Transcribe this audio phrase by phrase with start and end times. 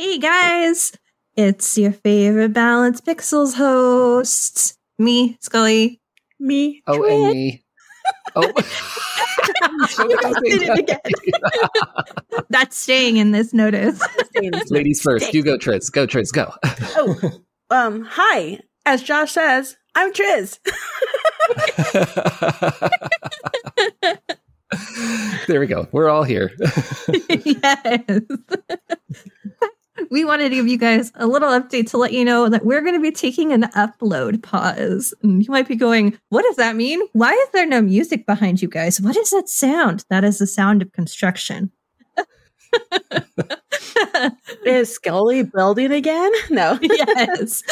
[0.00, 0.92] Hey guys,
[1.36, 6.00] it's your favorite Balanced Pixels host, me, Skullie.
[6.38, 6.82] Me.
[6.86, 7.22] Oh, Trin.
[7.22, 7.62] and me.
[8.34, 8.40] Oh.
[10.42, 11.00] Did it again.
[12.48, 14.00] That's staying in this notice.
[14.70, 15.34] Ladies first.
[15.34, 15.92] You go, Triz.
[15.92, 16.32] Go, Triz.
[16.32, 16.50] Go.
[16.96, 18.58] oh, um, hi.
[18.86, 20.60] As Josh says, I'm Triz.
[25.46, 25.88] there we go.
[25.92, 26.52] We're all here.
[27.44, 28.22] yes.
[30.10, 32.80] We wanted to give you guys a little update to let you know that we're
[32.80, 35.14] going to be taking an upload pause.
[35.22, 37.00] And you might be going, What does that mean?
[37.12, 39.00] Why is there no music behind you guys?
[39.00, 40.04] What is that sound?
[40.10, 41.70] That is the sound of construction.
[44.64, 46.30] Is Skullie building again?
[46.50, 46.78] No.
[46.82, 47.62] yes.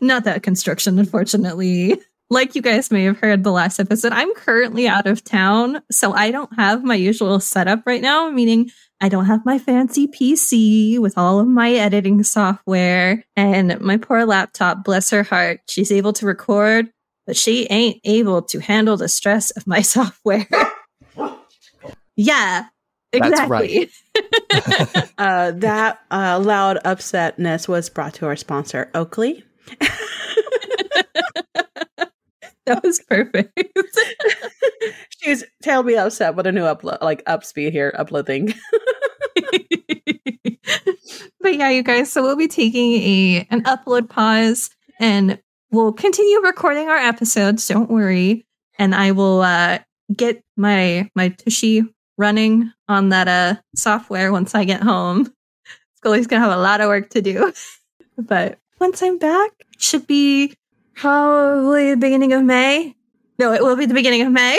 [0.00, 2.00] Not that construction, unfortunately.
[2.30, 5.82] Like you guys may have heard the last episode, I'm currently out of town.
[5.90, 8.70] So I don't have my usual setup right now, meaning
[9.04, 13.22] I don't have my fancy PC with all of my editing software.
[13.36, 16.90] And my poor laptop, bless her heart, she's able to record,
[17.26, 20.48] but she ain't able to handle the stress of my software.
[22.16, 22.64] yeah,
[23.12, 23.90] That's exactly.
[25.18, 29.44] Uh, that uh, loud upsetness was brought to our sponsor, Oakley.
[32.66, 33.60] That was perfect.
[35.18, 38.54] she was terribly upset with a new upload, like up speed here, upload thing.
[41.44, 45.38] But yeah, you guys, so we'll be taking a an upload pause and
[45.70, 48.46] we'll continue recording our episodes, don't worry.
[48.78, 49.80] And I will uh
[50.16, 51.82] get my my Tushy
[52.16, 55.30] running on that uh software once I get home.
[56.02, 57.52] Skullie's gonna have a lot of work to do.
[58.16, 60.54] but once I'm back, should be
[60.94, 62.96] probably the beginning of May.
[63.38, 64.58] No, it will be the beginning of May.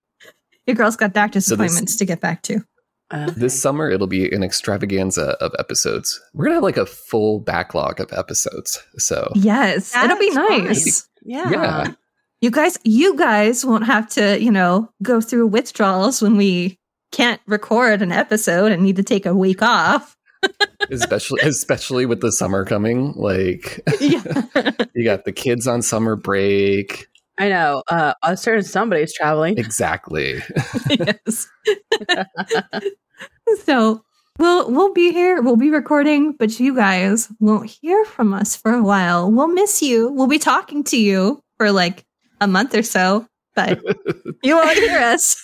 [0.66, 2.64] Your girl's got doctor's So this- appointments to get back to.
[3.10, 6.20] Uh, This summer, it'll be an extravaganza of episodes.
[6.34, 8.82] We're going to have like a full backlog of episodes.
[8.98, 10.64] So, Yes, it'll be That's fine.
[10.64, 11.08] nice.
[11.22, 11.50] yeah.
[11.50, 11.92] yeah.
[12.40, 16.78] You guys, you guys won't have to, you know, go through withdrawals when we
[17.12, 20.14] can't record an episode and need to take a week off.
[20.90, 24.42] especially especially with the summer coming like yeah.
[24.94, 27.06] you got the kids on summer break
[27.38, 27.82] I know.
[27.90, 29.58] Uh, a certain somebody's traveling.
[29.58, 30.42] exactly
[30.90, 31.46] yes.
[33.64, 34.02] so
[34.38, 35.42] we'll we'll be here.
[35.42, 39.30] We'll be recording, but you guys won't hear from us for a while.
[39.30, 40.10] We'll miss you.
[40.12, 42.04] We'll be talking to you for like
[42.40, 43.82] a month or so, but
[44.42, 45.36] you won't hear us.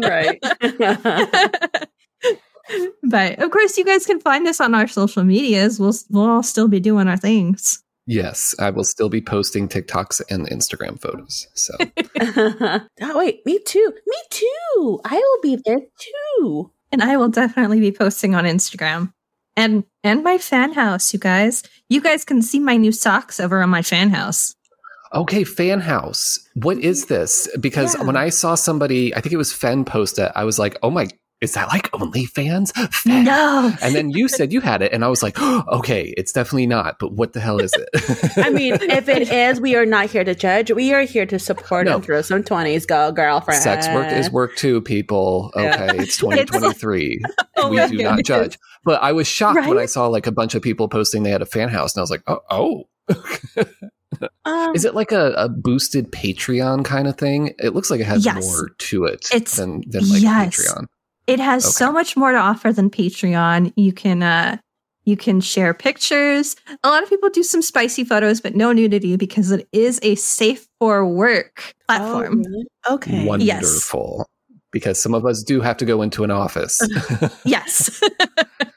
[0.00, 0.38] right.
[3.02, 5.80] but of course, you guys can find us on our social medias.
[5.80, 7.82] We'll we'll all still be doing our things.
[8.06, 11.74] Yes i will still be posting tiktoks and instagram photos so
[13.02, 13.44] oh, wait.
[13.46, 13.92] Me too.
[14.06, 15.00] Me too.
[15.04, 16.70] I will be there too.
[16.92, 19.12] And I will definitely be posting on Instagram
[19.56, 21.12] and and my Fanhouse.
[21.12, 24.54] You guys, you guys can see my new socks over on my Fanhouse.
[25.14, 28.04] okay Fanhouse what is this because Yeah.
[28.06, 30.90] when i saw somebody i think it was fen post it i was like oh
[30.90, 31.08] my
[31.40, 32.72] is that like OnlyFans?
[33.06, 36.32] No, And then you said you had it, and I was like, oh, okay, it's
[36.32, 36.98] definitely not.
[36.98, 38.32] But what the hell is it?
[38.36, 40.70] I mean, if it is, we are not here to judge.
[40.70, 41.96] We are here to support No.
[41.96, 42.86] and throw some 20s.
[42.86, 43.62] Go, girlfriend.
[43.62, 45.50] Sex work is work too, people.
[45.56, 45.86] Yeah.
[45.90, 47.22] Okay, it's 2023.
[47.56, 48.58] Oh we do not judge.
[48.84, 51.42] But I was shocked when I saw like a bunch of people posting they had
[51.42, 52.88] a Fanhouse, and I was like, oh, oh.
[54.44, 57.54] Um, Is it like a, a boosted Patreon kind of thing?
[57.58, 58.44] It looks like it has Yes.
[58.44, 60.56] more to it It's- than, than like yes.
[60.72, 60.86] Patreon.
[61.30, 61.72] It has Okay.
[61.72, 63.72] so much more to offer than Patreon.
[63.76, 64.58] You can uh
[65.04, 66.56] you can share pictures.
[66.84, 70.14] A lot of people do some spicy photos, but no nudity because it is a
[70.16, 72.42] safe for work oh, platform.
[72.42, 72.66] really?
[72.90, 73.24] Okay.
[73.26, 74.26] Wonderful.
[74.72, 76.80] Because some of us do have to go into an office.
[77.44, 78.00] Yes.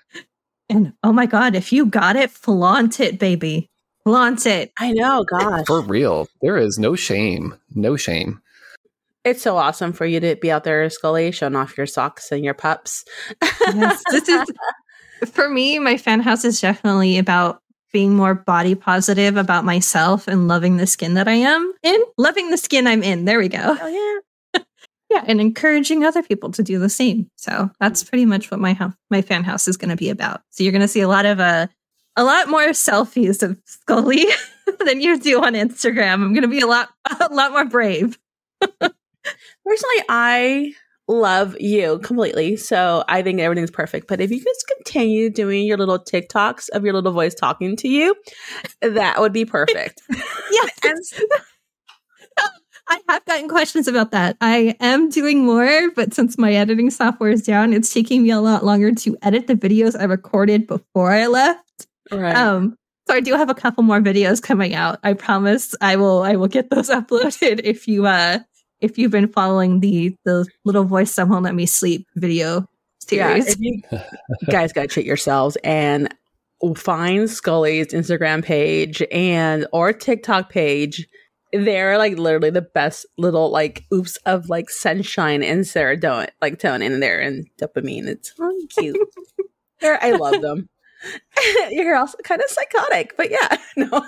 [0.70, 3.70] and oh my god, if you got it, flaunt it, baby.
[4.03, 4.72] Flaunt it.
[4.80, 5.24] I know.
[5.24, 5.66] Gosh.
[5.68, 6.28] For real.
[6.41, 7.56] There is no shame.
[7.75, 8.41] No shame.
[9.23, 12.44] It's so awesome for you to be out there, Skullie, showing off your socks and
[12.44, 13.06] your pups.
[13.41, 14.51] Yes, this is
[15.31, 17.61] for me, my Fanhouse is definitely about
[17.93, 22.02] being more body positive about myself and loving the skin that I am in.
[22.17, 23.25] Loving the skin I'm in.
[23.25, 23.78] There we go.
[23.79, 24.61] Oh, yeah.
[25.09, 27.29] Yeah, and encouraging other people to do the same.
[27.35, 30.41] So that's pretty much what my house, my Fanhouse is going to be about.
[30.49, 31.67] So you're going to see a lot of uh,
[32.16, 34.25] a lot more selfies of Skullie
[34.85, 36.14] than you do on Instagram.
[36.14, 36.90] I'm going to be a lot
[37.20, 38.17] a lot more brave.
[39.66, 40.73] Personally, I
[41.08, 42.55] love you completely.
[42.55, 44.08] So I think everything's perfect.
[44.08, 47.87] But if you just continue doing your little TikToks of your little voice talking to
[47.87, 48.16] you,
[48.81, 50.02] that would be perfect.
[50.52, 51.20] Yes.
[52.90, 54.35] I have gotten questions about that.
[54.41, 58.41] I am doing more, but since my editing software is down, it's taking me a
[58.41, 61.87] lot longer to edit the videos I recorded before I left.
[62.11, 62.35] Right.
[62.35, 62.75] Um,
[63.08, 64.99] so I do have a couple more videos coming out.
[65.03, 68.40] I promise I will I will get those uploaded if you uh
[68.84, 72.68] if you've been following the the little voice someone let me sleep video
[73.00, 73.47] series.
[73.47, 76.14] if you, you guys gotta treat yourselves and
[76.76, 81.08] find Skullie's Instagram page and or TikTok page.
[81.52, 86.82] They're like literally the best little like oops of like sunshine and serotonin like tone
[86.82, 88.08] in there and dopamine.
[88.08, 88.97] It's so cute.
[89.82, 90.70] They're, I love them.
[91.70, 94.08] You're also kind of psychotic, but yeah, no.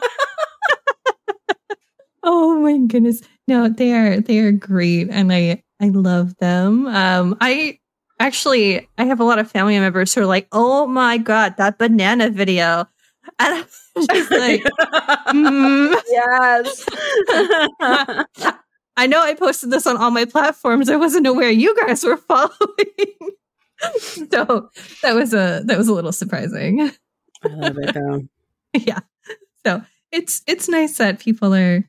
[2.25, 3.21] Oh my goodness.
[3.47, 6.87] No, they are they are great and I I love them.
[6.87, 7.79] Um I
[8.19, 11.77] actually I have a lot of family members who are like, "Oh my god, that
[11.77, 12.87] banana video."
[13.39, 14.63] And I'm just like,
[15.29, 15.95] mm.
[16.09, 16.85] yes.
[18.97, 20.89] I know I posted this on all my platforms.
[20.89, 22.51] I wasn't aware you guys were following.
[23.97, 24.69] so
[25.01, 26.91] that was a that was a little surprising.
[27.43, 28.21] I love it though.
[28.73, 28.99] yeah.
[29.65, 29.81] So
[30.11, 31.83] it's it's nice that people are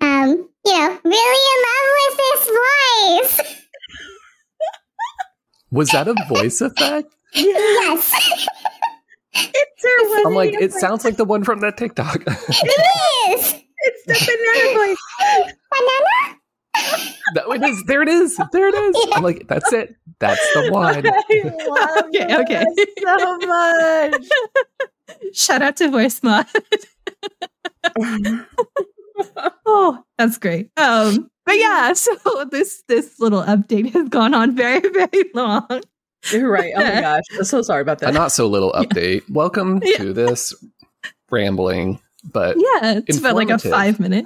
[0.00, 2.42] um, you know, really in love with this
[3.38, 3.64] voice.
[5.70, 7.14] Was that a voice effect?
[7.34, 8.12] yes,
[9.34, 12.22] It's her I'm like, it sounds like the one from that TikTok.
[12.26, 12.28] it
[13.38, 13.54] is.
[13.80, 15.02] It's the banana voice.
[15.70, 16.36] Banana?
[17.34, 17.84] no, it is.
[17.86, 18.36] There it is.
[18.52, 19.06] There it is.
[19.14, 19.94] I'm like, that's it.
[20.20, 21.06] That's the one.
[21.06, 22.64] I love Okay, okay.
[23.02, 24.24] so much.
[25.34, 26.46] shout out to Voicemod.
[29.66, 30.70] oh, that's great.
[30.76, 32.16] Um, but yeah, so
[32.50, 35.66] this this little update has gone on very very long.
[36.32, 36.72] You're right.
[36.76, 37.22] Oh my gosh.
[37.36, 38.10] I'm so sorry about that.
[38.10, 39.22] A not so little update.
[39.30, 39.98] Welcome Yeah.
[39.98, 40.54] to this
[41.30, 44.24] rambling, but Yeah, it's about like a five minute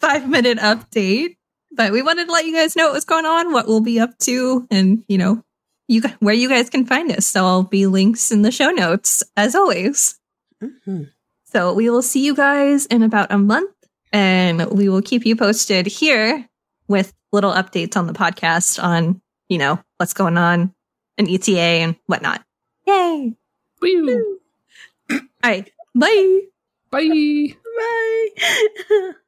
[0.00, 1.36] five minute update.
[1.72, 4.00] But we wanted to let you guys know what was going on, what we'll be
[4.00, 5.42] up to, and you know,
[5.86, 7.26] you gu- where you guys can find us.
[7.26, 10.18] So I'll be links in the show notes as always.
[10.62, 11.10] Mhm.
[11.52, 13.70] So we will see you guys in about a month,
[14.12, 16.48] and we will keep you posted here
[16.88, 20.74] with little updates on the podcast on you know what's going on
[21.16, 22.42] in ETA and whatnot.
[22.86, 23.34] Yay!
[23.80, 24.38] woo,
[25.10, 26.40] All right, bye.
[26.90, 27.54] bye.
[27.78, 29.12] Bye.